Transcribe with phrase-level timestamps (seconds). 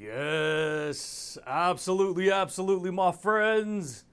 [0.00, 4.04] Yes, absolutely, absolutely, my friends.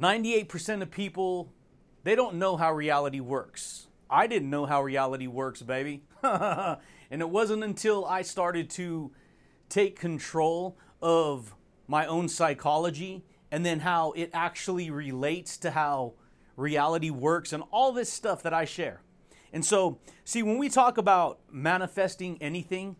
[0.00, 1.52] 98% of people
[2.04, 3.86] they don't know how reality works.
[4.10, 6.02] I didn't know how reality works, baby.
[6.22, 6.78] and
[7.10, 9.12] it wasn't until I started to
[9.68, 11.54] take control of
[11.86, 16.14] my own psychology and then how it actually relates to how
[16.56, 19.02] reality works and all this stuff that I share.
[19.52, 22.96] And so, see, when we talk about manifesting anything,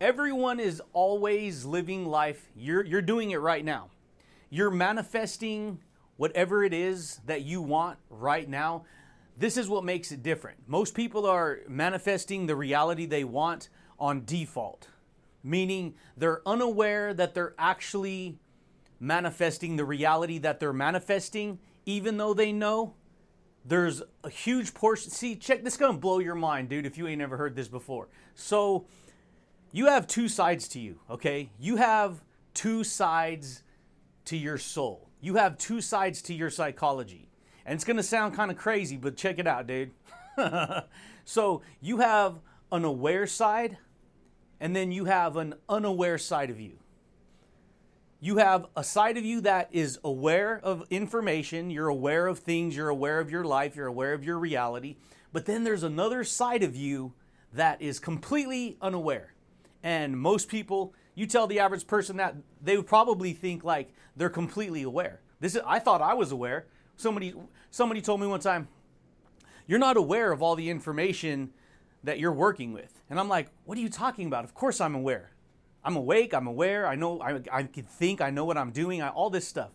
[0.00, 2.50] everyone is always living life.
[2.54, 3.90] You're, you're doing it right now.
[4.50, 5.80] You're manifesting
[6.20, 8.84] whatever it is that you want right now.
[9.38, 10.58] This is what makes it different.
[10.66, 14.88] Most people are manifesting the reality they want on default,
[15.42, 18.38] meaning they're unaware that they're actually
[19.00, 22.92] manifesting the reality that they're manifesting, even though they know
[23.64, 25.10] there's a huge portion.
[25.10, 28.08] See, check this, gonna blow your mind, dude, if you ain't never heard this before.
[28.34, 28.84] So,
[29.72, 31.48] you have two sides to you, okay?
[31.58, 32.22] You have
[32.52, 33.62] two sides
[34.26, 35.09] to your soul.
[35.20, 37.28] You have two sides to your psychology.
[37.66, 39.90] And it's gonna sound kind of crazy, but check it out, dude.
[41.24, 42.40] so, you have
[42.72, 43.78] an aware side,
[44.60, 46.78] and then you have an unaware side of you.
[48.22, 52.76] You have a side of you that is aware of information, you're aware of things,
[52.76, 54.96] you're aware of your life, you're aware of your reality.
[55.32, 57.14] But then there's another side of you
[57.52, 59.32] that is completely unaware.
[59.82, 64.30] And most people, you tell the average person that they would probably think like they're
[64.30, 65.20] completely aware.
[65.40, 66.66] This is, I thought I was aware.
[66.96, 67.34] Somebody
[67.70, 68.68] somebody told me one time,
[69.66, 71.52] "You're not aware of all the information
[72.04, 74.44] that you're working with." And I'm like, "What are you talking about?
[74.44, 75.32] Of course I'm aware.
[75.82, 79.00] I'm awake, I'm aware, I know I, I can think, I know what I'm doing,
[79.00, 79.70] I, all this stuff."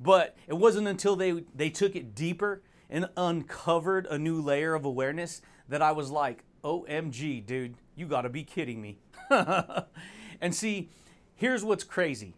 [0.00, 4.84] But it wasn't until they they took it deeper and uncovered a new layer of
[4.84, 8.98] awareness that I was like, "OMG, dude, you got to be kidding me."
[10.42, 10.90] and see,
[11.36, 12.34] here's what's crazy.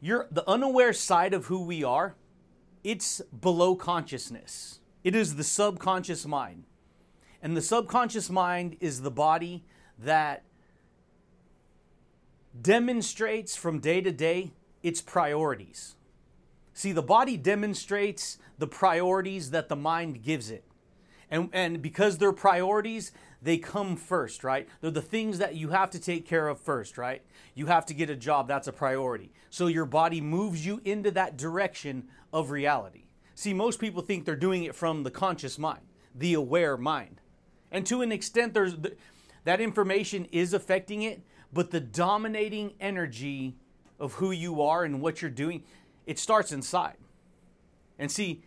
[0.00, 2.16] You're the unaware side of who we are,
[2.82, 4.80] it's below consciousness.
[5.04, 6.64] It is the subconscious mind.
[7.42, 9.64] And the subconscious mind is the body
[9.98, 10.42] that
[12.60, 15.96] demonstrates from day to day its priorities.
[16.72, 20.64] See, the body demonstrates the priorities that the mind gives it.
[21.30, 24.68] And, and because they're priorities, they come first, right?
[24.80, 27.22] They're the things that you have to take care of first, right?
[27.54, 29.32] You have to get a job, that's a priority.
[29.48, 33.04] So your body moves you into that direction of reality.
[33.34, 35.80] See, most people think they're doing it from the conscious mind,
[36.14, 37.20] the aware mind.
[37.72, 38.76] And to an extent, there's
[39.44, 43.56] that information is affecting it, but the dominating energy
[43.98, 45.62] of who you are and what you're doing,
[46.06, 46.96] it starts inside.
[47.98, 48.42] And see,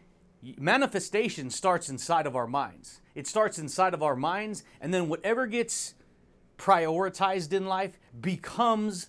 [0.57, 3.01] manifestation starts inside of our minds.
[3.15, 5.93] It starts inside of our minds, and then whatever gets
[6.57, 9.07] prioritized in life becomes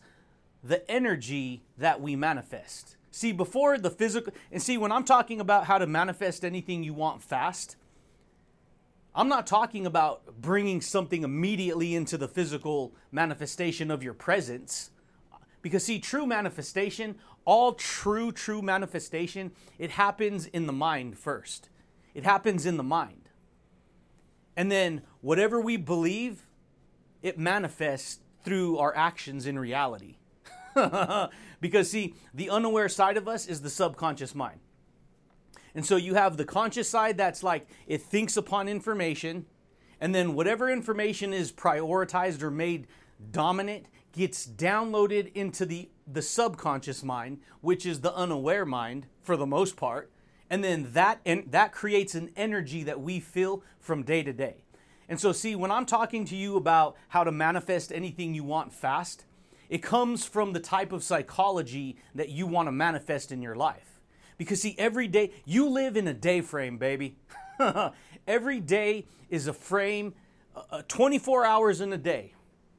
[0.62, 2.96] the energy that we manifest.
[3.10, 6.94] See, before the physical, and see, when I'm talking about how to manifest anything you
[6.94, 7.76] want fast,
[9.14, 14.90] I'm not talking about bringing something immediately into the physical manifestation of your presence.
[15.62, 17.14] Because, see, true manifestation,
[17.44, 21.68] all true, true manifestation, it happens in the mind first.
[22.14, 23.28] It happens in the mind.
[24.56, 26.46] And then whatever we believe,
[27.22, 30.16] it manifests through our actions in reality.
[31.60, 34.60] because, see, the unaware side of us is the subconscious mind.
[35.74, 39.46] And so you have the conscious side that's like it thinks upon information,
[40.00, 42.86] and then whatever information is prioritized or made
[43.30, 49.46] dominant gets downloaded into the, the subconscious mind, which is the unaware mind for the
[49.46, 50.10] most part.
[50.48, 54.64] And then that and that creates an energy that we feel from day to day.
[55.08, 58.72] And so see, when I'm talking to you about how to manifest anything you want
[58.72, 59.24] fast,
[59.68, 64.00] it comes from the type of psychology that you want to manifest in your life.
[64.38, 67.16] Because see, every day you live in a day frame, baby.
[68.28, 70.14] every day is a frame,
[70.54, 72.33] uh, uh 24 hours in a day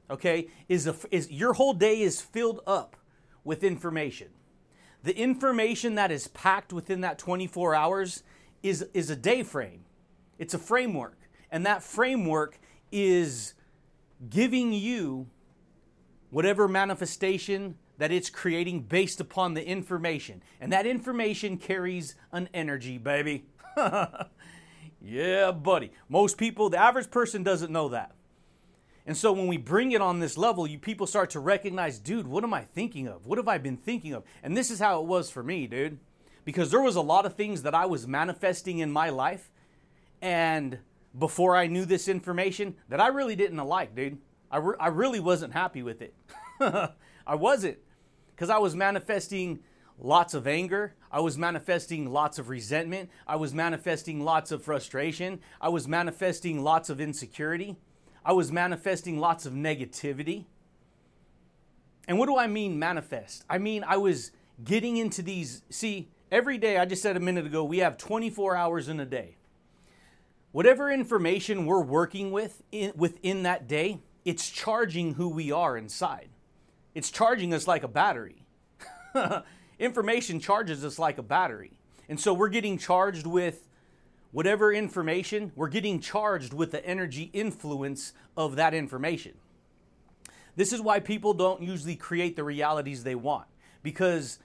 [0.09, 2.95] okay, is, a, is your whole day is filled up
[3.43, 4.29] with information.
[5.03, 8.23] The information that is packed within that 24 hours
[8.63, 9.85] is, is a day frame.
[10.39, 11.19] It's a framework.
[11.51, 12.59] And that framework
[12.91, 13.53] is
[14.29, 15.27] giving you
[16.29, 20.41] whatever manifestation that it's creating based upon the information.
[20.59, 23.45] And that information carries an energy, baby.
[25.01, 25.91] yeah, buddy.
[26.09, 28.15] Most people, the average person doesn't know that.
[29.05, 32.27] And so when we bring it on this level, you people start to recognize, dude,
[32.27, 33.27] what am I thinking of?
[33.27, 34.23] What have I been thinking of?
[34.41, 35.99] And this is how it was for me, dude.
[36.43, 39.51] Because there was a lot of things that I was manifesting in my life
[40.21, 40.79] and
[41.17, 44.17] before I knew this information that I really didn't like, dude.
[44.51, 46.13] I, re- I really wasn't happy with it.
[46.59, 47.77] I wasn't.
[48.35, 49.59] Because I was manifesting
[49.99, 50.95] lots of anger.
[51.11, 53.09] I was manifesting lots of resentment.
[53.27, 55.39] I was manifesting lots of frustration.
[55.61, 57.77] I was manifesting lots of insecurity.
[58.25, 60.45] I was manifesting lots of negativity.
[62.07, 63.45] And what do I mean manifest?
[63.49, 64.31] I mean, I was
[64.63, 65.61] getting into these.
[65.69, 69.05] See, every day, I just said a minute ago, we have 24 hours in a
[69.05, 69.37] day.
[70.51, 76.29] Whatever information we're working with in, within that day, it's charging who we are inside.
[76.95, 78.45] It's charging us like a battery.
[79.79, 81.73] information charges us like a battery.
[82.09, 83.64] And so we're getting charged with
[84.35, 89.31] whatever information, we're getting charged with the energy influence of that information.
[90.57, 93.47] This is why people don't usually create the realities they want
[93.81, 94.39] because,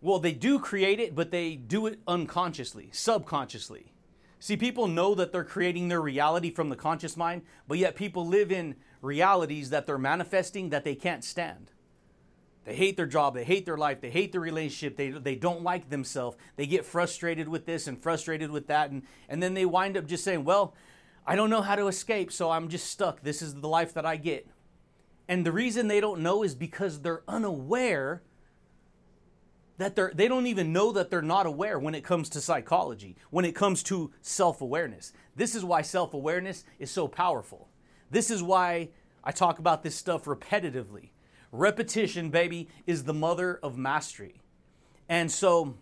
[0.00, 3.92] well, they do create it, but they do it unconsciously, subconsciously.
[4.38, 8.24] See, people know that they're creating their reality from the conscious mind, but yet people
[8.24, 11.72] live in realities that they're manifesting that they can't stand.
[12.64, 15.62] They hate their job, they hate their life, they hate their relationship, they, they don't
[15.62, 16.36] like themselves.
[16.56, 20.06] They get frustrated with this and frustrated with that, and, and then they wind up
[20.06, 20.74] just saying, Well,
[21.26, 23.22] I don't know how to escape, so I'm just stuck.
[23.22, 24.46] This is the life that I get.
[25.28, 28.22] And the reason they don't know is because they're unaware
[29.78, 33.16] that they're they don't even know that they're not aware when it comes to psychology,
[33.30, 35.12] when it comes to self-awareness.
[35.34, 37.68] This is why self-awareness is so powerful.
[38.10, 38.90] This is why
[39.24, 41.11] I talk about this stuff repetitively
[41.52, 44.40] Repetition, baby, is the mother of mastery.
[45.08, 45.74] And so,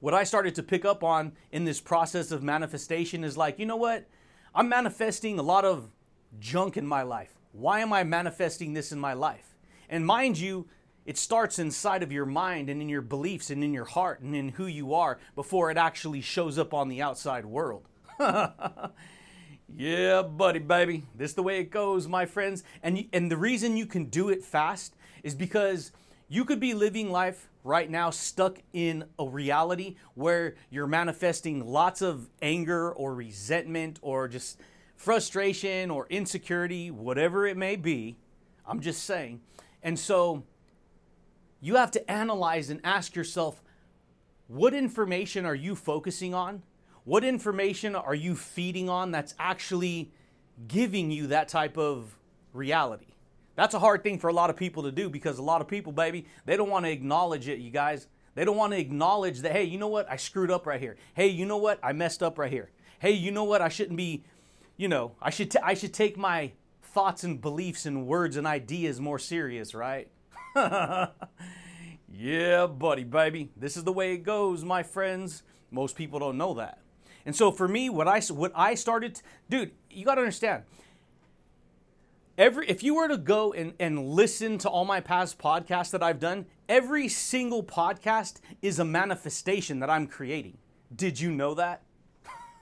[0.00, 3.66] what I started to pick up on in this process of manifestation is like, you
[3.66, 4.06] know what?
[4.54, 5.90] I'm manifesting a lot of
[6.40, 7.34] junk in my life.
[7.52, 9.54] Why am I manifesting this in my life?
[9.88, 10.66] And mind you,
[11.04, 14.34] it starts inside of your mind and in your beliefs and in your heart and
[14.34, 17.86] in who you are before it actually shows up on the outside world.
[19.68, 21.04] Yeah, buddy, baby.
[21.14, 22.62] This is the way it goes, my friends.
[22.82, 25.92] And and the reason you can do it fast is because
[26.28, 32.02] you could be living life right now stuck in a reality where you're manifesting lots
[32.02, 34.60] of anger or resentment or just
[34.96, 38.16] frustration or insecurity, whatever it may be.
[38.66, 39.40] I'm just saying.
[39.82, 40.44] And so
[41.60, 43.62] you have to analyze and ask yourself
[44.46, 46.62] what information are you focusing on?
[47.04, 50.10] What information are you feeding on that's actually
[50.66, 52.16] giving you that type of
[52.54, 53.08] reality?
[53.56, 55.68] That's a hard thing for a lot of people to do because a lot of
[55.68, 58.06] people, baby, they don't want to acknowledge it, you guys.
[58.34, 60.10] They don't want to acknowledge that, hey, you know what?
[60.10, 60.96] I screwed up right here.
[61.14, 61.78] Hey, you know what?
[61.82, 62.70] I messed up right here.
[62.98, 63.60] Hey, you know what?
[63.60, 64.24] I shouldn't be,
[64.78, 68.46] you know, I should, t- I should take my thoughts and beliefs and words and
[68.46, 70.08] ideas more serious, right?
[72.08, 73.50] yeah, buddy, baby.
[73.56, 75.42] This is the way it goes, my friends.
[75.70, 76.78] Most people don't know that.
[77.26, 80.64] And so for me, what I what I started, dude, you got to understand.
[82.36, 86.02] Every if you were to go and, and listen to all my past podcasts that
[86.02, 90.58] I've done, every single podcast is a manifestation that I'm creating.
[90.94, 91.82] Did you know that?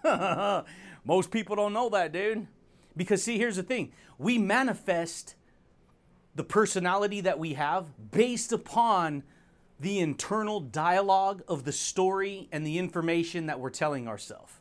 [1.05, 2.47] Most people don't know that, dude.
[2.97, 3.93] Because see, here's the thing.
[4.19, 5.35] We manifest
[6.35, 9.23] the personality that we have based upon
[9.83, 14.55] the internal dialogue of the story and the information that we're telling ourselves.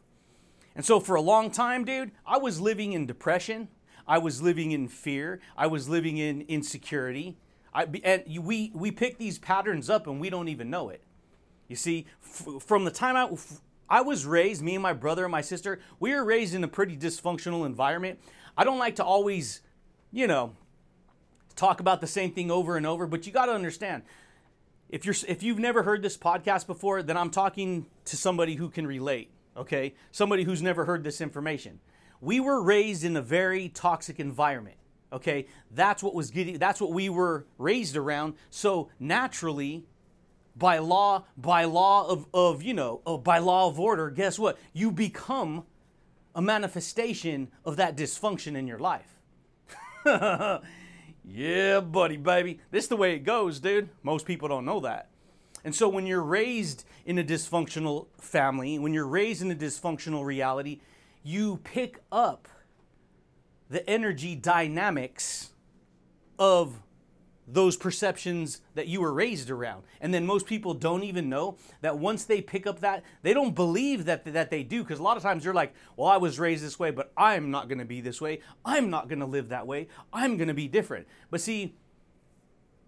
[0.76, 3.68] And so for a long time, dude, I was living in depression.
[4.08, 5.40] I was living in fear.
[5.56, 7.38] I was living in insecurity.
[7.74, 11.04] I, and we, we pick these patterns up and we don't even know it.
[11.68, 15.24] You see, f- from the time I, f- I was raised, me and my brother
[15.24, 18.20] and my sister, we were raised in a pretty dysfunctional environment.
[18.58, 19.62] I don't like to always,
[20.12, 20.56] you know,
[21.56, 24.04] talk about the same thing over and over, but you got to understand.
[24.92, 28.70] If you're if you've never heard this podcast before, then I'm talking to somebody who
[28.70, 29.96] can relate, okay?
[30.12, 31.80] Somebody who's never heard this information.
[32.20, 34.78] We were raised in a very toxic environment.
[35.14, 35.48] Okay?
[35.72, 38.36] That's what was getting that's what we were raised around.
[38.50, 39.86] So naturally,
[40.56, 44.58] by law by law of, of you know of, by law of order guess what
[44.74, 45.64] you become
[46.36, 49.18] a manifestation of that dysfunction in your life
[51.26, 52.60] yeah buddy baby.
[52.72, 53.90] This is the way it goes dude.
[54.04, 55.10] Most people don't know that.
[55.64, 60.26] And so when you're raised in a dysfunctional family when you're raised in a dysfunctional
[60.26, 60.80] reality
[61.24, 62.48] you pick up
[63.70, 65.52] the energy dynamics
[66.38, 66.82] of
[67.54, 69.84] those perceptions that you were raised around.
[70.00, 73.54] And then most people don't even know that once they pick up that, they don't
[73.54, 74.84] believe that, that they do.
[74.84, 77.52] Because a lot of times you're like, well, I was raised this way, but I'm
[77.52, 78.40] not going to be this way.
[78.64, 79.88] I'm not going to live that way.
[80.14, 81.08] I'm going to be different.
[81.30, 81.76] But see,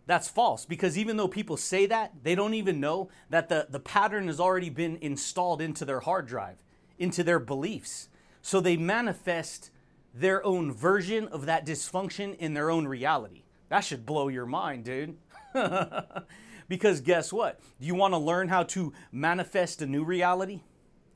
[0.06, 3.80] that's false because even though people say that, they don't even know that the, the
[3.80, 6.58] pattern has already been installed into their hard drive,
[6.98, 8.10] into their beliefs.
[8.42, 9.72] So they manifest
[10.14, 13.44] their own version of that dysfunction in their own reality.
[13.70, 15.18] That should blow your mind, dude.
[16.68, 17.60] because guess what?
[17.80, 20.62] Do you want to learn how to manifest a new reality?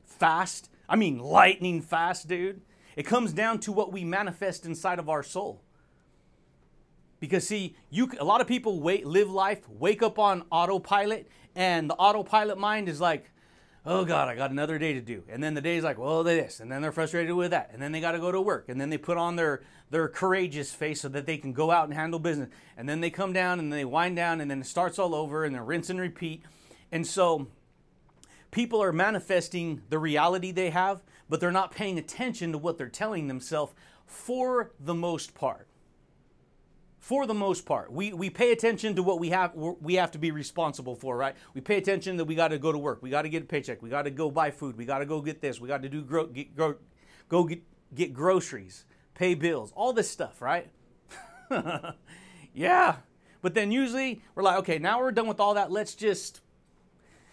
[0.04, 0.70] Fast?
[0.88, 2.62] I mean, lightning fast, dude.
[2.96, 5.62] It comes down to what we manifest inside of our soul.
[7.20, 11.90] Because see, you a lot of people wait live life, wake up on autopilot, and
[11.90, 13.30] the autopilot mind is like,
[13.88, 15.22] oh God, I got another day to do.
[15.30, 16.60] And then the day is like, well, this.
[16.60, 17.70] And then they're frustrated with that.
[17.72, 18.68] And then they got to go to work.
[18.68, 21.86] And then they put on their, their courageous face so that they can go out
[21.86, 22.50] and handle business.
[22.76, 25.44] And then they come down and they wind down and then it starts all over
[25.44, 26.42] and they rinse and repeat.
[26.92, 27.48] And so
[28.50, 32.88] people are manifesting the reality they have, but they're not paying attention to what they're
[32.88, 33.72] telling themselves
[34.04, 35.67] for the most part
[37.08, 37.90] for the most part.
[37.90, 41.34] We, we pay attention to what we have we have to be responsible for, right?
[41.54, 43.46] We pay attention that we got to go to work, we got to get a
[43.46, 45.80] paycheck, we got to go buy food, we got to go get this, we got
[45.80, 46.74] to do gro- get, go,
[47.30, 47.62] go get,
[47.94, 48.84] get groceries,
[49.14, 50.68] pay bills, all this stuff, right?
[52.54, 52.96] yeah.
[53.40, 55.72] But then usually we're like, okay, now we're done with all that.
[55.72, 56.42] Let's just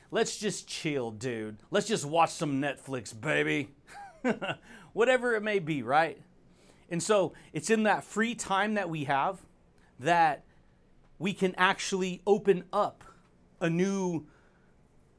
[0.10, 1.58] let's just chill, dude.
[1.70, 3.72] Let's just watch some Netflix, baby.
[4.94, 6.18] Whatever it may be, right?
[6.90, 9.45] And so it's in that free time that we have
[10.00, 10.44] that
[11.20, 13.04] we can actually open up
[13.62, 14.26] a new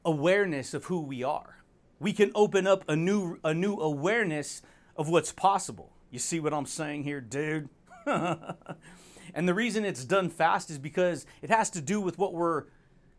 [0.05, 1.63] awareness of who we are.
[1.99, 4.61] We can open up a new a new awareness
[4.95, 5.91] of what's possible.
[6.11, 7.69] You see what I'm saying here, dude?
[8.05, 12.65] and the reason it's done fast is because it has to do with what we're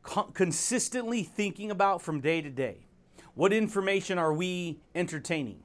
[0.02, 2.86] co- consistently thinking about from day to day.
[3.34, 5.62] What information are we entertaining?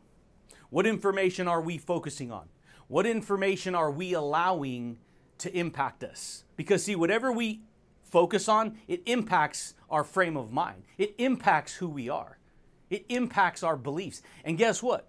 [0.70, 2.50] What information are we focusing on?
[2.88, 4.98] What information are we allowing
[5.40, 6.44] to impact us.
[6.56, 7.62] Because, see, whatever we
[8.04, 12.38] focus on, it impacts our frame of mind, it impacts who we are,
[12.90, 14.22] it impacts our beliefs.
[14.44, 15.08] And guess what?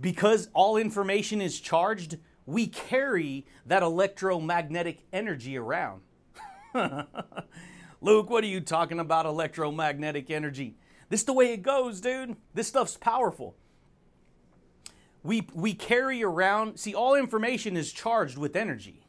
[0.00, 6.02] Because all information is charged, we carry that electromagnetic energy around.
[8.00, 10.76] Luke, what are you talking about electromagnetic energy?
[11.10, 12.36] This is the way it goes, dude.
[12.54, 13.56] This stuff's powerful.
[15.22, 19.02] We, we carry around, see, all information is charged with energy.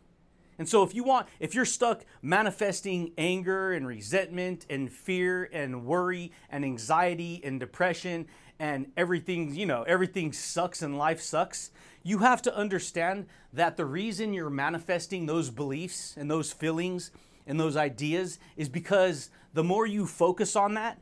[0.62, 5.86] And so if you want if you're stuck manifesting anger and resentment and fear and
[5.86, 8.28] worry and anxiety and depression
[8.60, 11.72] and everything, you know, everything sucks and life sucks,
[12.04, 17.10] you have to understand that the reason you're manifesting those beliefs and those feelings
[17.48, 21.02] and those ideas is because the more you focus on that,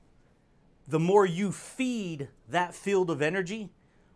[0.88, 3.72] the more you feed that field of energy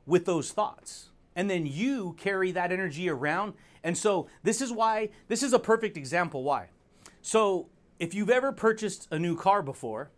[0.05, 1.09] with those thoughts.
[1.35, 5.59] And then you carry that energy around and so this is why, this is a
[5.59, 6.69] perfect example why.
[7.21, 7.67] So
[7.99, 10.11] if you've ever purchased a new car before,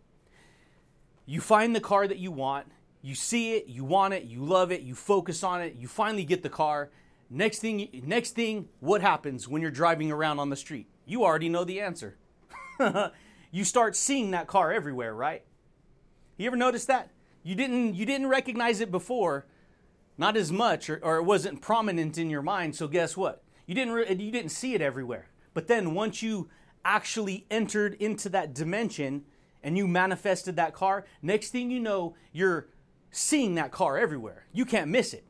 [1.24, 2.66] you find the car that you want,
[3.02, 6.24] you see it, you want it, you love it, you focus on it, you finally
[6.24, 6.90] get the car.
[7.28, 10.86] Next thing, next thing, what happens when you're driving around on the street?
[11.04, 12.16] You already know the answer.
[13.50, 15.42] you start seeing that car everywhere, right?
[16.36, 17.10] You ever notice that?
[17.42, 19.46] You didn't you didn't recognize it before,
[20.18, 22.74] not as much, or, or it wasn't prominent in your mind.
[22.74, 23.42] So guess what?
[23.66, 25.28] You didn't re- you didn't see it everywhere.
[25.54, 26.48] But then once you
[26.84, 29.24] actually entered into that dimension
[29.62, 32.68] and you manifested that car, next thing you know, you're
[33.10, 34.46] seeing that car everywhere.
[34.52, 35.24] You can't miss it.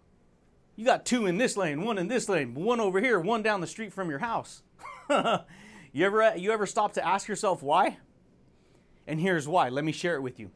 [0.75, 3.63] You got two in this lane, one in this lane, one over here, one down
[3.63, 4.63] the street from your house.
[5.11, 7.97] you ever you ever stop to ask yourself why?
[9.07, 9.71] And here's why.
[9.71, 10.51] Let me share it with you.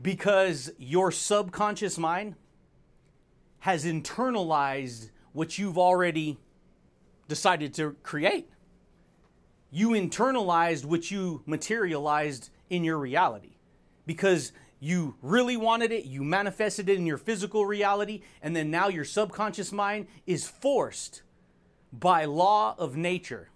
[0.00, 2.36] Because your subconscious mind
[3.60, 6.38] has internalized what you've already
[7.28, 8.48] decided to create.
[9.70, 13.56] You internalized what you materialized in your reality
[14.06, 18.88] because you really wanted it, you manifested it in your physical reality, and then now
[18.88, 21.22] your subconscious mind is forced
[21.92, 23.50] by law of nature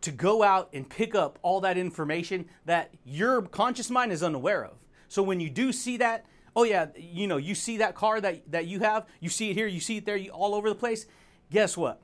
[0.00, 4.64] to go out and pick up all that information that your conscious mind is unaware
[4.64, 4.74] of.
[5.08, 8.50] So when you do see that, oh yeah, you know, you see that car that,
[8.50, 10.74] that you have, you see it here, you see it there, you, all over the
[10.74, 11.06] place.
[11.50, 12.00] Guess what?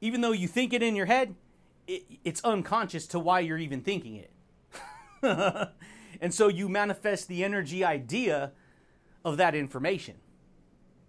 [0.00, 1.34] Even though you think it in your head,
[1.86, 4.30] it, it's unconscious to why you're even thinking it.
[6.20, 8.52] and so you manifest the energy idea
[9.24, 10.16] of that information.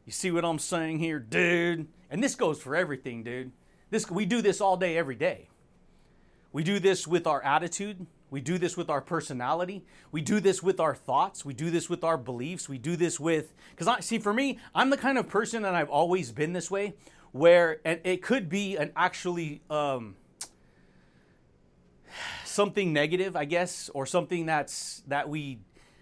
[0.06, 1.88] You see what I'm saying here, dude?
[2.10, 3.52] And this goes for everything, dude.
[3.92, 5.50] This we do this all day every day.
[6.52, 9.86] We do this with our attitude, we do this with our personality.
[10.12, 11.44] We do this with our thoughts.
[11.44, 12.70] We do this with our beliefs.
[12.70, 15.76] We do this with, because I see, for me, I'm the kind of person, and
[15.76, 16.94] I've always been this way,
[17.32, 20.16] where and it could be an actually um,
[22.44, 25.60] something negative, I guess, or something that's that we,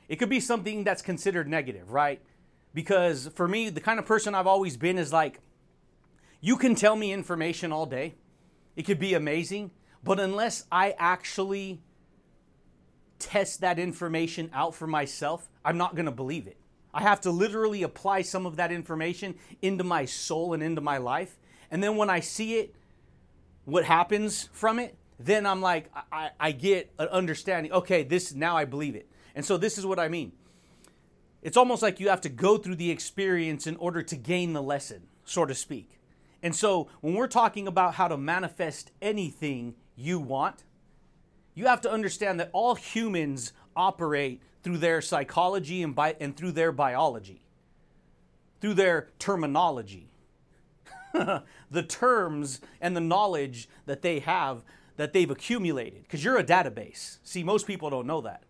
[0.08, 2.22] it could be something that's considered negative, right?
[2.74, 5.40] Because for me, the kind of person I've always been is like,
[6.42, 8.16] you can tell me information all day,
[8.76, 9.72] it could be amazing,
[10.04, 11.82] but unless I actually
[13.20, 16.58] test that information out for myself, I'm not going to believe it.
[16.94, 20.98] I have to literally apply some of that information into my soul and into my
[20.98, 21.38] life.
[21.70, 22.76] And then when I see it,
[23.66, 27.72] what happens from it, then I'm like, I, I get an understanding.
[27.72, 29.10] Okay, this now I believe it.
[29.36, 30.32] And so this is what I mean.
[31.42, 34.62] It's almost like you have to go through the experience in order to gain the
[34.62, 36.00] lesson, so to speak.
[36.42, 40.64] And so when we're talking about how to manifest anything you want,
[41.54, 46.52] you have to understand that all humans operate through their psychology and, bi- and through
[46.52, 47.40] their biology,
[48.60, 50.10] through their terminology.
[51.14, 54.66] the terms and the knowledge that they have
[54.98, 57.20] that they've accumulated because you're a database.
[57.24, 58.44] See, most people don't know that.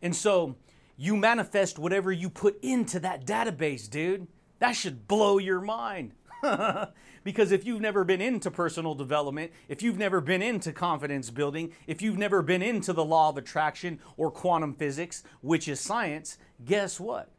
[0.00, 0.56] And so
[0.96, 4.28] you manifest whatever you put into that database, dude.
[4.60, 6.12] That should blow your mind.
[7.24, 11.72] because if you've never been into personal development, if you've never been into confidence building,
[11.86, 16.38] if you've never been into the law of attraction or quantum physics, which is science,
[16.64, 17.30] guess what?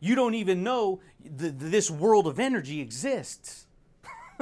[0.00, 3.66] You don't even know th- this world of energy exists.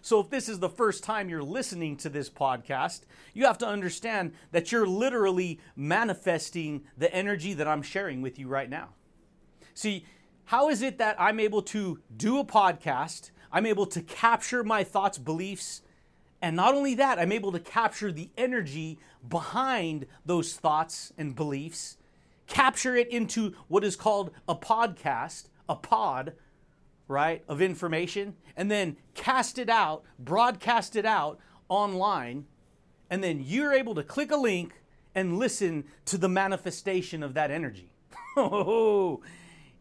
[0.00, 3.00] so, if this is the first time you're listening to this podcast,
[3.32, 8.46] you have to understand that you're literally manifesting the energy that I'm sharing with you
[8.46, 8.90] right now.
[9.74, 10.06] See,
[10.46, 14.82] how is it that I'm able to do a podcast I'm able to capture my
[14.82, 15.82] thoughts, beliefs,
[16.42, 21.96] and not only that, I'm able to capture the energy behind those thoughts and beliefs,
[22.48, 26.32] capture it into what is called a podcast, a pod,
[27.06, 31.38] right, of information, and then cast it out, broadcast it out
[31.68, 32.46] online,
[33.08, 34.82] and then you're able to click a link
[35.14, 37.90] and listen to the manifestation of that energy.
[38.36, 39.20] Oh,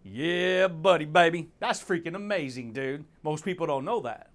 [0.03, 1.49] Yeah, buddy, baby.
[1.59, 3.05] That's freaking amazing, dude.
[3.23, 4.31] Most people don't know that.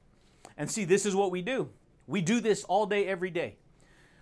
[0.56, 1.68] And see, this is what we do.
[2.06, 3.56] We do this all day, every day.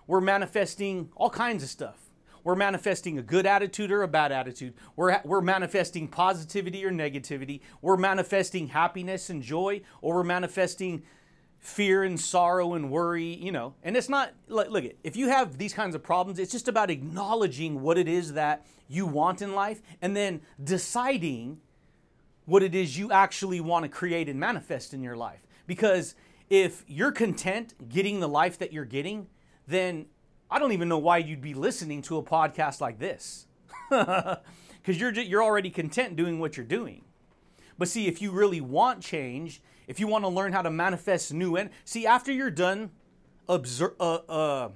[0.08, 2.10] We're manifesting all kinds of stuff.
[2.42, 4.74] We're manifesting a good attitude or a bad attitude.
[4.94, 7.60] We're, we're manifesting positivity or negativity.
[7.80, 11.02] We're manifesting happiness and joy, or we're manifesting
[11.58, 13.74] fear and sorrow and worry, you know.
[13.82, 16.68] And it's not, like look, look, if you have these kinds of problems, it's just
[16.68, 21.60] about acknowledging what it is that you want in life and then deciding
[22.44, 25.40] what it is you actually want to create and manifest in your life.
[25.66, 26.14] Because
[26.48, 29.26] if you're content getting the life that you're getting,
[29.66, 30.06] then
[30.48, 33.46] I don't even know why you'd be listening to a podcast like this.
[34.86, 37.02] Because you're, you're already content doing what you're doing.
[37.76, 41.32] But see, if you really want change, if you want to learn how to manifest
[41.32, 42.90] new and see after you're done
[43.48, 44.68] uh, uh,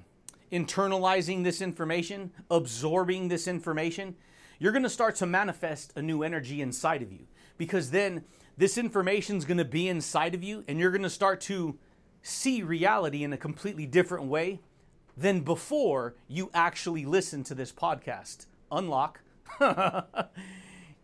[0.51, 4.15] internalizing this information, absorbing this information,
[4.59, 7.25] you're going to start to manifest a new energy inside of you
[7.57, 8.23] because then
[8.57, 11.77] this information is going to be inside of you and you're going to start to
[12.21, 14.59] see reality in a completely different way
[15.17, 18.45] than before you actually listen to this podcast.
[18.71, 19.21] Unlock.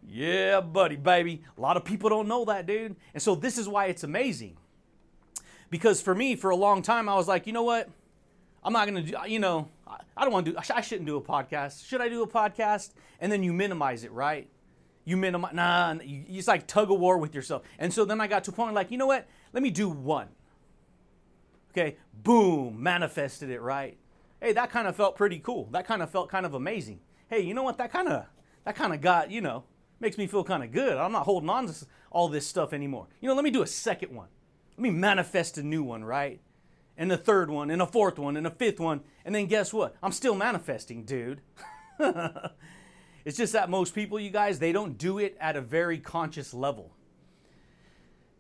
[0.10, 1.44] yeah, buddy, baby.
[1.58, 2.96] A lot of people don't know that, dude.
[3.14, 4.58] And so this is why it's amazing.
[5.70, 7.90] Because for me, for a long time, I was like, you know what?
[8.64, 11.18] I'm not going to do, you know, I don't want to do, I shouldn't do
[11.18, 11.86] a podcast.
[11.86, 12.92] Should I do a podcast?
[13.20, 14.50] And then you minimize it, right?
[15.06, 17.64] You minimize, nah, it's like tug of war with yourself.
[17.78, 19.28] And so then I got to a point like, you know what?
[19.54, 20.30] Let me do one.
[21.72, 23.98] Okay, boom, manifested it, right?
[24.42, 25.70] Hey, that kind of felt pretty cool.
[25.72, 27.00] That kind of felt kind of amazing.
[27.30, 27.78] Hey, you know what?
[27.78, 28.26] That kind of,
[28.66, 29.64] that kind of got, you know,
[30.00, 30.98] Makes me feel kind of good.
[30.98, 31.74] I'm not holding on to
[32.12, 33.08] all this stuff anymore.
[33.20, 34.28] You know, let me do a second one.
[34.78, 36.40] Let me manifest a new one, right?
[36.98, 39.02] And a third one, and a fourth one, and a fifth one.
[39.26, 39.96] And then guess what?
[40.02, 41.42] I'm still manifesting, dude.
[43.26, 46.54] it's just that most people, you guys, they don't do it at a very conscious
[46.54, 46.92] level.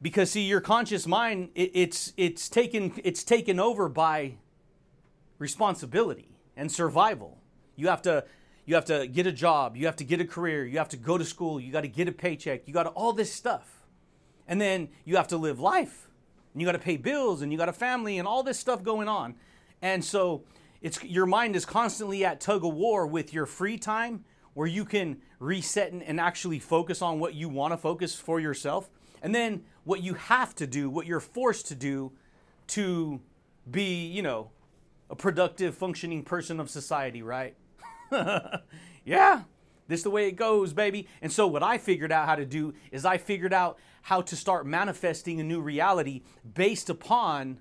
[0.01, 4.35] Because see, your conscious mind, it, it's it's taken it's taken over by
[5.39, 7.39] responsibility and survival.
[7.75, 8.25] You have to
[8.67, 10.97] you have to get a job, you have to get a career, you have to
[10.97, 13.81] go to school, you got to get a paycheck, you got all this stuff.
[14.45, 16.09] And then you have to live life.
[16.53, 18.83] And you got to pay bills and you got a family and all this stuff
[18.83, 19.35] going on.
[19.81, 20.43] And so
[20.81, 24.83] it's your mind is constantly at tug of war with your free time where you
[24.83, 28.89] can reset and, and actually focus on what you want to focus for yourself.
[29.21, 32.11] And then what you have to do, what you're forced to do
[32.67, 33.21] to
[33.71, 34.51] be, you know,
[35.09, 37.55] a productive, functioning person of society, right?
[39.05, 39.41] yeah,
[39.87, 41.07] this is the way it goes, baby.
[41.21, 44.35] And so, what I figured out how to do is I figured out how to
[44.35, 46.21] start manifesting a new reality
[46.53, 47.59] based upon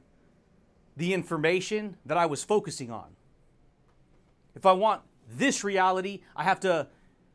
[0.96, 3.16] the information that I was focusing on.
[4.54, 6.88] If I want this reality, I have to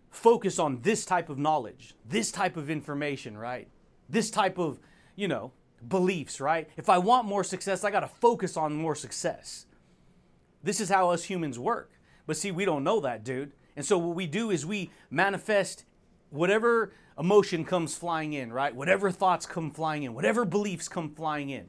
[0.10, 3.68] focus on this type of knowledge, this type of information, right?
[4.10, 4.80] This type of,
[5.16, 5.52] you know,
[5.88, 6.70] beliefs, right?
[6.78, 9.66] If I want more success, I got to focus on more success.
[10.64, 11.92] This is how us humans work.
[12.32, 13.52] But see, we don't know that, dude.
[13.76, 15.84] And so what we do is we manifest
[16.30, 18.74] whatever emotion comes flying in, right?
[18.74, 21.68] Whatever thoughts come flying in, whatever beliefs come flying in.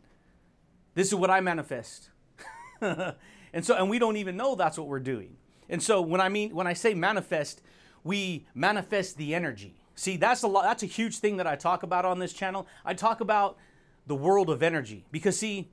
[0.94, 2.10] This is what I manifest.
[2.80, 3.16] and
[3.62, 5.36] so and we don't even know that's what we're doing.
[5.68, 7.60] And so when I mean when I say manifest,
[8.04, 9.74] we manifest the energy.
[9.96, 12.68] See, that's a lot that's a huge thing that I talk about on this channel.
[12.84, 13.58] I talk about
[14.06, 15.72] the world of energy because see,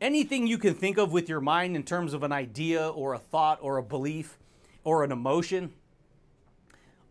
[0.00, 3.18] anything you can think of with your mind in terms of an idea or a
[3.18, 4.38] thought or a belief
[4.84, 5.72] or an emotion,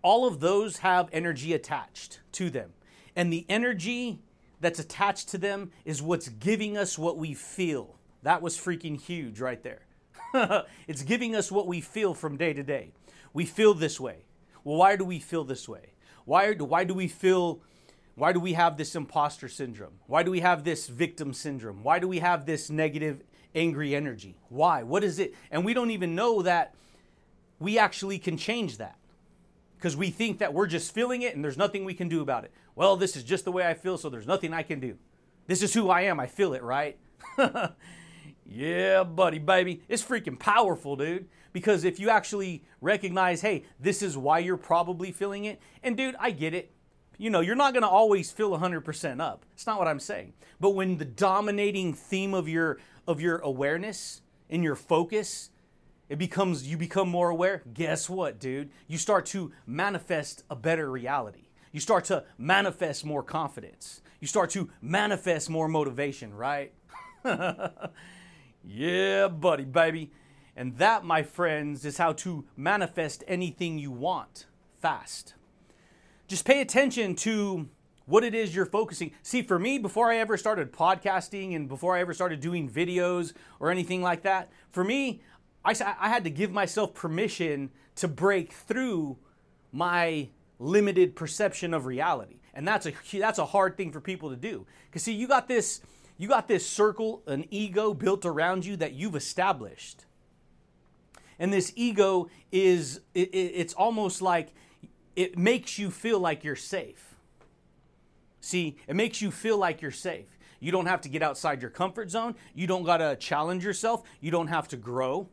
[0.02, 2.72] all of those have energy attached to them.
[3.16, 4.20] And the energy
[4.60, 7.98] that's attached to them is what's giving us what we feel.
[8.24, 9.82] That was freaking huge right there.
[10.88, 12.92] it's giving us what we feel from day to day.
[13.34, 14.26] We feel this way.
[14.64, 15.94] Well, why do we feel this way?
[16.26, 17.62] Why, why do we feel
[18.18, 19.94] why do we have this imposter syndrome?
[20.08, 21.84] Why do we have this victim syndrome?
[21.84, 23.22] Why do we have this negative,
[23.54, 24.40] angry energy?
[24.50, 24.82] Why?
[24.82, 25.36] What is it?
[25.52, 26.74] And we don't even know that
[27.60, 28.98] we actually can change that
[29.76, 32.44] because we think that we're just feeling it and there's nothing we can do about
[32.44, 32.52] it.
[32.74, 34.98] Well, this is just the way I feel, so there's nothing I can do.
[35.46, 36.20] This is who I am.
[36.20, 36.98] I feel it, right?
[38.48, 39.84] yeah, buddy, baby.
[39.88, 41.30] It's freaking powerful, dude.
[41.54, 46.16] Because if you actually recognize, hey, this is why you're probably feeling it, and dude,
[46.20, 46.72] I get it
[47.18, 49.46] you know, you're not going to always feel 100% up.
[49.54, 50.34] It's not what I'm saying.
[50.60, 55.50] But when the dominating theme of your of your awareness and your focus
[56.10, 58.70] it becomes you become more aware, guess what, dude?
[58.88, 61.50] You start to manifest a better reality.
[61.72, 64.02] You start to manifest more confidence.
[64.22, 66.74] You start to manifest more motivation, right?
[68.64, 70.12] yeah, buddy, baby.
[70.56, 74.46] And that, my friends, is how to manifest anything you want
[74.80, 75.36] fast
[76.28, 77.70] just pay attention to
[78.06, 79.12] what it is you're focusing.
[79.22, 83.34] See, for me, before I ever started podcasting and before I ever started doing videos
[83.60, 85.22] or anything like that, for me,
[85.64, 89.18] I, I had to give myself permission to break through
[89.72, 92.40] my limited perception of reality.
[92.54, 94.66] And that's a that's a hard thing for people to do.
[94.92, 95.82] Cuz see, you got this
[96.18, 100.06] you got this circle, an ego built around you that you've established.
[101.38, 104.54] And this ego is it, it, it's almost like
[105.18, 107.16] it makes you feel like you're safe.
[108.40, 110.38] See, it makes you feel like you're safe.
[110.60, 112.36] You don't have to get outside your comfort zone.
[112.54, 114.04] You don't got to challenge yourself.
[114.22, 115.28] You don't have to grow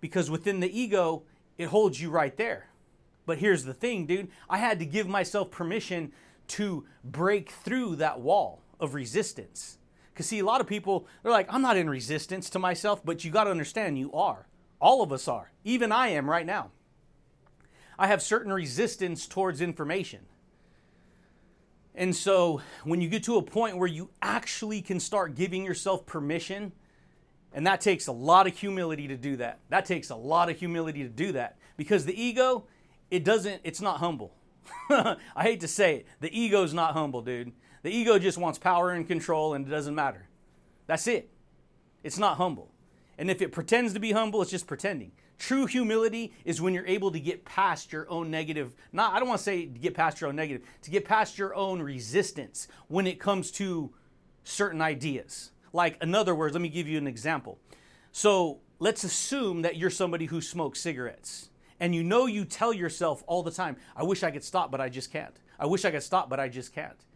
[0.00, 1.22] because within the ego,
[1.58, 2.70] it holds you right there.
[3.24, 6.12] But here's the thing, dude I had to give myself permission
[6.48, 9.78] to break through that wall of resistance.
[10.12, 13.24] Because, see, a lot of people, they're like, I'm not in resistance to myself, but
[13.24, 14.48] you got to understand you are.
[14.80, 15.52] All of us are.
[15.62, 16.72] Even I am right now.
[18.00, 20.20] I have certain resistance towards information.
[21.94, 26.06] And so when you get to a point where you actually can start giving yourself
[26.06, 26.72] permission,
[27.52, 29.58] and that takes a lot of humility to do that.
[29.68, 32.64] That takes a lot of humility to do that because the ego,
[33.10, 34.34] it doesn't, it's not humble.
[34.90, 36.06] I hate to say it.
[36.20, 37.52] The ego is not humble, dude.
[37.82, 40.26] The ego just wants power and control and it doesn't matter.
[40.86, 41.28] That's it.
[42.02, 42.70] It's not humble.
[43.18, 45.12] And if it pretends to be humble, it's just pretending.
[45.40, 49.26] True humility is when you're able to get past your own negative, not I don't
[49.26, 53.06] want to say get past your own negative, to get past your own resistance when
[53.06, 53.90] it comes to
[54.44, 55.52] certain ideas.
[55.72, 57.58] Like in other words, let me give you an example.
[58.12, 61.48] So, let's assume that you're somebody who smokes cigarettes
[61.78, 64.80] And you know you tell yourself all the time, I wish I could stop, but
[64.80, 65.34] I just can't.
[65.58, 67.06] I wish I could stop, but I just can't.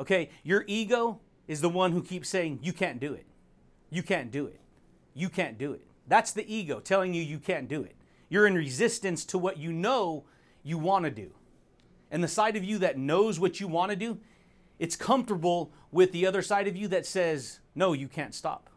[0.00, 3.26] Okay, your ego is the one who keeps saying, You can't do it.
[3.90, 4.60] You can't do it.
[5.12, 5.86] You can't do it.
[6.06, 7.96] That's the ego telling you you can't do it.
[8.28, 10.24] You're in resistance to what you know
[10.62, 11.30] you want to do.
[12.10, 14.18] And the side of you that knows what you want to do,
[14.78, 18.70] it's comfortable with the other side of you that says, No, you can't stop.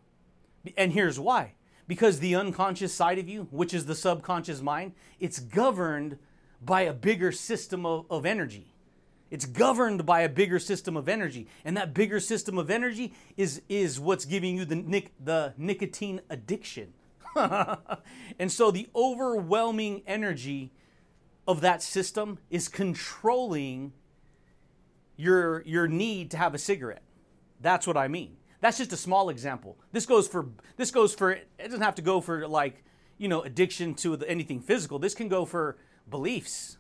[0.76, 1.54] And here's why
[1.88, 6.18] because the unconscious side of you, which is the subconscious mind, it's governed
[6.62, 8.74] by a bigger system of, of energy.
[9.30, 11.48] It's governed by a bigger system of energy.
[11.66, 16.22] And that bigger system of energy is, is what's giving you the, nic- the nicotine
[16.30, 16.94] addiction.
[18.40, 20.72] and so the overwhelming energy
[21.48, 23.94] of that system is controlling
[25.16, 27.04] your, your need to have a cigarette.
[27.62, 28.38] That's what I mean.
[28.60, 29.78] That's just a small example.
[29.92, 30.48] This goes for
[30.78, 32.84] this goes for it doesn't have to go for like,
[33.18, 34.98] you know, addiction to anything physical.
[35.00, 35.78] This can go for
[36.10, 36.78] beliefs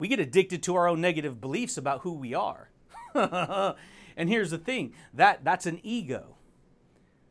[0.00, 2.70] we get addicted to our own negative beliefs about who we are.
[4.16, 6.36] and here's the thing that that's an ego.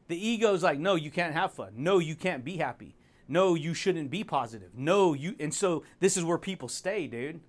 [0.09, 1.71] The ego is like, no, you can't have fun.
[1.77, 2.97] No, you can't be happy.
[3.29, 4.71] No, you shouldn't be positive.
[4.75, 7.39] No, you and so this is where people stay, dude.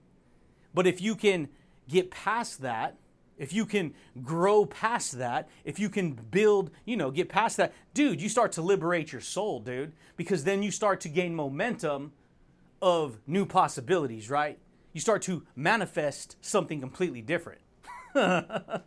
[0.73, 1.49] But if you can
[1.89, 2.97] get past that,
[3.37, 7.73] if you can grow past that, if you can build, you know, get past that,
[7.95, 12.13] dude, you start to liberate your soul, dude, because then you start to gain momentum
[12.81, 14.59] of new possibilities, right?
[14.93, 17.61] you start to manifest something completely different.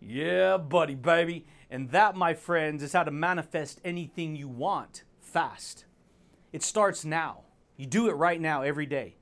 [0.00, 1.46] yeah, buddy, baby.
[1.74, 5.86] And that, my friends, is how to manifest anything you want fast.
[6.52, 7.40] It starts now.
[7.76, 9.16] You do it right now, every day.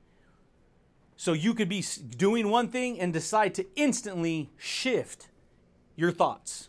[1.16, 1.82] So you could be
[2.16, 5.28] doing one thing and decide to instantly shift
[5.96, 6.68] your thoughts,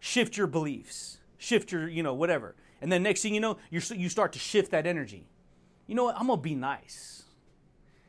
[0.00, 2.56] shift your beliefs, shift your, you know, whatever.
[2.80, 5.28] And then next thing you know, you you start to shift that energy.
[5.86, 6.16] You know what?
[6.18, 7.18] I'm going to be nice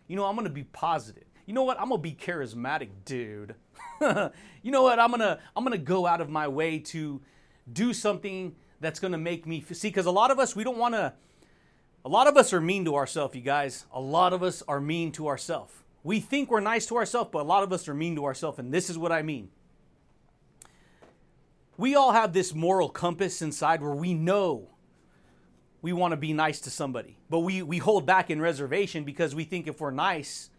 [0.09, 1.23] you know, I'm gonna be positive.
[1.45, 1.79] You know what?
[1.79, 3.55] I'm gonna be charismatic, dude.
[4.61, 4.99] you know what?
[4.99, 7.21] I'm gonna I'm gonna go out of my way to
[7.71, 9.89] do something that's gonna make me see.
[9.89, 11.13] Because a lot of us we don't want to.
[12.05, 13.85] A lot of us are mean to ourselves, you guys.
[13.91, 15.73] A lot of us are mean to ourselves.
[16.01, 18.57] We think we're nice to ourselves, but a lot of us are mean to ourselves,
[18.57, 19.49] and this is what I mean.
[21.77, 24.69] We all have this moral compass inside where we know
[25.81, 27.17] we want to be nice to somebody.
[27.29, 30.49] But we, we hold back in reservation because we think if we're nice,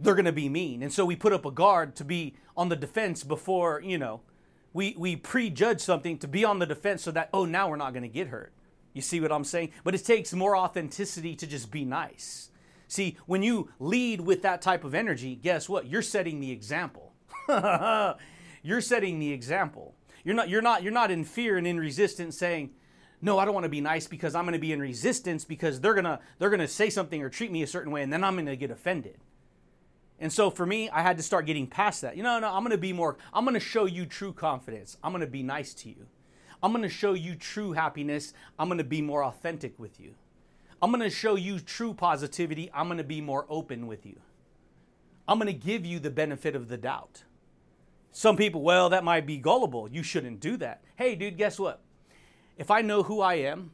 [0.00, 0.82] they're going to be mean.
[0.82, 4.20] And so we put up a guard to be on the defense before, you know,
[4.72, 7.92] we, we prejudge something to be on the defense so that, oh, now we're not
[7.92, 8.52] going to get hurt.
[8.92, 9.70] You see what I'm saying?
[9.82, 12.50] But it takes more authenticity to just be nice.
[12.88, 15.86] See, when you lead with that type of energy, guess what?
[15.86, 17.12] You're setting the example.
[18.62, 19.94] you're setting the example.
[20.24, 22.70] You're not, you're, not, you're not in fear and in resistance saying,
[23.20, 25.80] no, I don't want to be nice because I'm going to be in resistance because
[25.80, 28.12] they're going to they're going to say something or treat me a certain way and
[28.12, 29.16] then I'm going to get offended.
[30.24, 32.16] And so for me, I had to start getting past that.
[32.16, 34.96] You know, no, I'm going to be more I'm going to show you true confidence.
[35.04, 36.06] I'm going to be nice to you.
[36.62, 38.32] I'm going to show you true happiness.
[38.58, 40.14] I'm going to be more authentic with you.
[40.80, 42.70] I'm going to show you true positivity.
[42.72, 44.16] I'm going to be more open with you.
[45.28, 47.24] I'm going to give you the benefit of the doubt.
[48.10, 49.90] Some people, well, that might be gullible.
[49.90, 50.82] You shouldn't do that.
[50.96, 51.82] Hey, dude, guess what?
[52.56, 53.72] if I know who I am,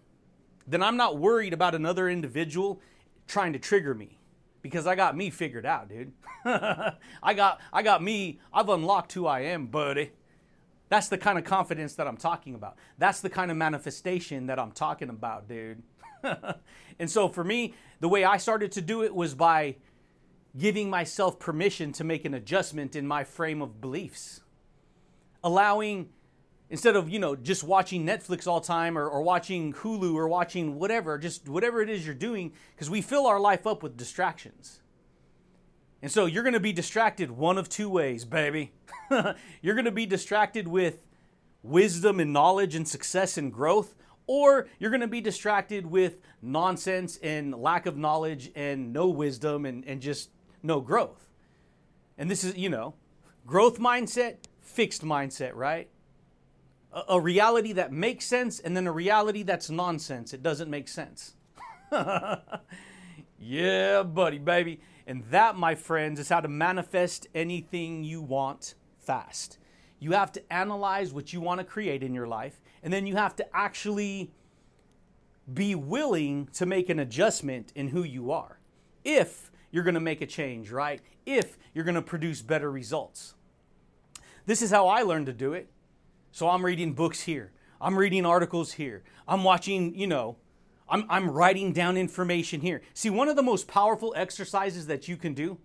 [0.66, 2.80] then I'm not worried about another individual
[3.28, 4.18] trying to trigger me
[4.62, 6.12] because I got me figured out, dude.
[6.44, 10.12] I got I got me, I've unlocked who I am, buddy.
[10.88, 12.76] That's the kind of confidence that I'm talking about.
[12.98, 15.82] That's the kind of manifestation that I'm talking about, dude.
[16.98, 19.76] and so for me, the way I started to do it was by
[20.58, 24.40] giving myself permission to make an adjustment in my frame of beliefs.
[25.44, 26.08] Allowing
[26.70, 30.78] instead of you know just watching netflix all time or, or watching hulu or watching
[30.78, 34.80] whatever just whatever it is you're doing because we fill our life up with distractions.
[36.02, 38.72] And so you're going to be distracted one of two ways baby.
[39.60, 41.06] You're going to be distracted with
[41.62, 43.94] wisdom and knowledge and success and growth
[44.26, 49.66] or you're going to be distracted with nonsense and lack of knowledge and no wisdom
[49.66, 50.30] and, and just
[50.62, 51.28] no growth.
[52.16, 52.94] And this is you know
[53.44, 55.90] growth mindset fixed mindset right
[56.92, 60.32] a, reality that makes sense and then a reality that's nonsense.
[60.34, 61.34] It doesn't make sense.
[63.38, 64.80] yeah, buddy, baby.
[65.06, 69.58] And that, my friends, is how to manifest anything you want fast.
[69.98, 73.16] You have to analyze what you want to create in your life, and then you
[73.16, 74.30] have to actually
[75.52, 78.60] be willing to make an adjustment in who you are.
[79.04, 81.00] If you're going to make a change, right?
[81.26, 83.34] If you're going to produce better results.
[84.46, 85.70] This is how I learned to do it.
[86.32, 87.52] So I'm reading books here.
[87.80, 89.02] I'm reading articles here.
[89.26, 90.36] I'm watching, you know,
[90.88, 92.82] I'm, I'm writing down information here.
[92.94, 95.58] See, one of the most powerful exercises that you can do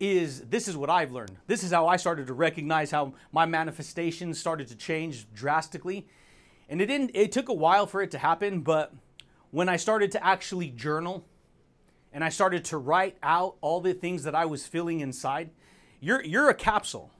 [0.00, 1.36] is this is what I've learned.
[1.46, 6.06] This is how I started to recognize how my manifestations started to change drastically.
[6.68, 8.92] And it didn't it took a while for it to happen, but
[9.50, 11.24] when I started to actually journal
[12.12, 15.50] and I started to write out all the things that I was feeling inside,
[16.00, 17.12] you're you're a capsule.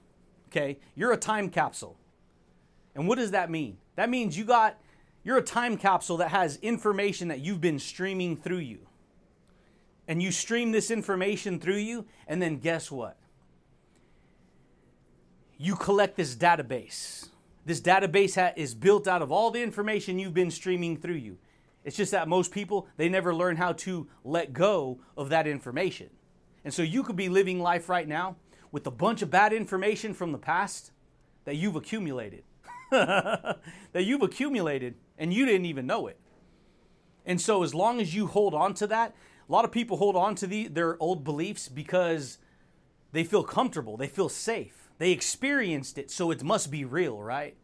[0.49, 0.79] Okay?
[0.95, 1.97] You're a time capsule.
[2.95, 3.77] And what does that mean?
[3.95, 4.77] That means you got
[5.23, 8.79] you're a time capsule that has information that you've been streaming through you.
[10.07, 13.17] And you stream this information through you, and then guess what?
[15.57, 17.29] You collect this database.
[17.65, 21.37] This database is built out of all the information you've been streaming through you.
[21.85, 26.09] It's just that most people, they never learn how to let go of that information.
[26.65, 28.35] And so you could be living life right now
[28.73, 30.91] with a bunch of bad information from the past
[31.45, 32.43] that you've accumulated.
[32.91, 33.59] that
[33.95, 36.19] you've accumulated and you didn't even know it.
[37.25, 39.15] And so, as long as you hold on to that,
[39.47, 42.37] a lot of people hold on to the, their old beliefs because
[43.11, 47.55] they feel comfortable, they feel safe, they experienced it, so it must be real, right?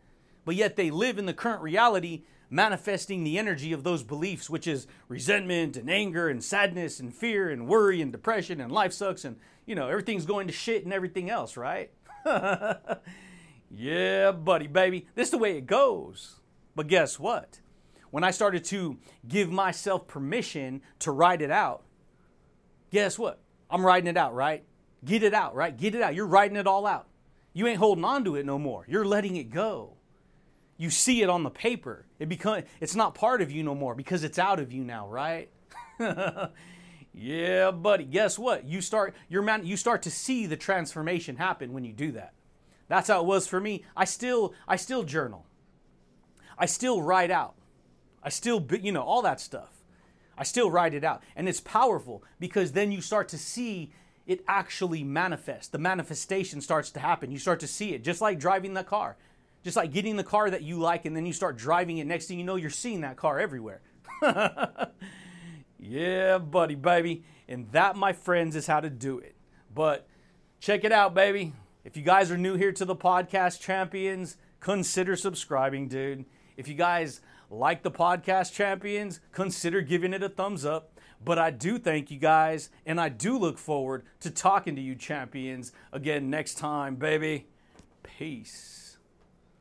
[0.46, 4.68] But yet they live in the current reality, manifesting the energy of those beliefs, which
[4.68, 9.26] is resentment and anger and sadness and fear and worry and depression and life sucks
[9.26, 11.92] and, you know, everything's going to shit and everything else, right?
[13.72, 15.08] yeah, buddy, baby.
[15.16, 16.40] This is the way it goes.
[16.76, 17.60] But guess what?
[18.12, 21.84] When I started to give myself permission to write it out,
[22.92, 23.40] guess what?
[23.70, 24.64] I'm writing it out, right?
[25.06, 25.76] Get it out, right?
[25.76, 26.16] Get it out.
[26.16, 27.08] You're writing it all out.
[27.54, 28.86] You ain't holding on to it no more.
[28.88, 29.98] You're letting it go.
[30.78, 32.06] You see it on the paper.
[32.20, 35.08] It become it's not part of you no more because it's out of you now,
[35.08, 35.50] right?
[37.14, 38.06] yeah, buddy.
[38.06, 38.66] Guess what?
[38.66, 42.34] You start your man you start to see the transformation happen when you do that.
[42.90, 43.86] That's how it was for me.
[43.96, 45.46] I still I still journal.
[46.58, 47.56] I still write out.
[48.22, 49.80] I still, you know, all that stuff.
[50.38, 51.24] I still write it out.
[51.36, 53.94] And it's powerful because then you start to see
[54.28, 55.72] it actually manifest.
[55.72, 57.32] The manifestation starts to happen.
[57.32, 59.18] You start to see it, just like driving the car,
[59.64, 62.08] just like getting the car that you like, and then you start driving it.
[62.08, 63.82] Next thing you know, you're seeing that car everywhere.
[65.80, 67.24] yeah, buddy, baby.
[67.48, 69.36] And that, my friends, is how to do it.
[69.74, 70.08] But
[70.60, 71.54] check it out, baby.
[71.86, 76.26] If you guys are new here to the podcast champions, consider subscribing, dude.
[76.58, 81.00] If you guys like the podcast champions, consider giving it a thumbs up.
[81.24, 84.96] But I do thank you guys, and I do look forward to talking to you
[84.96, 87.48] champions again next time, baby.
[88.04, 88.79] Peace.